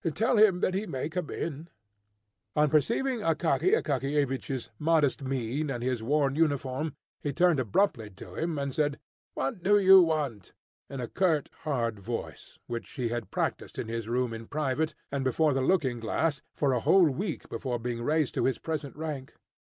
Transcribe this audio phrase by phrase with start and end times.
[0.15, 1.69] Tell him that he may come in."
[2.55, 8.57] On perceiving Akaky Akakiyevich's modest mien and his worn uniform, he turned abruptly to him,
[8.57, 8.97] and said,
[9.35, 10.53] "What do you want?"
[10.89, 15.23] in a curt hard voice, which he had practised in his room in private, and
[15.23, 19.35] before the looking glass, for a whole week before being raised to his present rank.